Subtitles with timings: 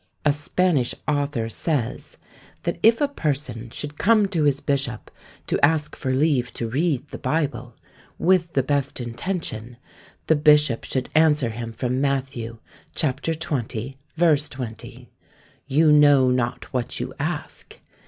[0.25, 2.17] A Spanish author says,
[2.63, 5.11] that if a person should come to his bishop
[5.45, 7.75] to ask for leave to read the Bible,
[8.17, 9.77] with the best intention,
[10.25, 12.57] the bishop should answer him from Matthew,
[12.95, 13.03] ch.
[13.03, 13.95] xx.
[14.15, 14.37] ver.
[14.37, 15.07] 20,
[15.67, 17.77] "You know not what you ask."